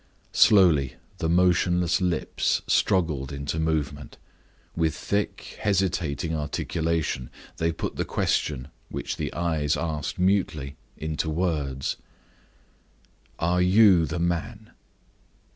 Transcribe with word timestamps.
Slowly 0.33 0.95
the 1.19 1.29
motionless 1.29 2.01
lips 2.01 2.63
struggled 2.65 3.31
into 3.31 3.59
movement. 3.59 4.17
With 4.75 4.95
thick, 4.95 5.57
hesitating 5.59 6.33
articulation, 6.35 7.29
they 7.57 7.71
put 7.71 7.97
the 7.97 8.03
question 8.03 8.69
which 8.89 9.17
the 9.17 9.31
eyes 9.31 9.77
asked 9.77 10.17
mutely, 10.17 10.75
into 10.97 11.29
words: 11.29 11.97
"Are 13.37 13.61
you 13.61 14.07
the 14.07 14.17
man?" 14.17 14.71